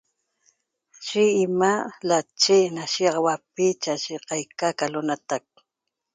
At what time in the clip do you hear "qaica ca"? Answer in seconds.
4.29-4.85